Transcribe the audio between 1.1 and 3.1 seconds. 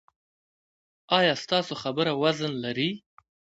ایا ستاسو خبره وزن لري؟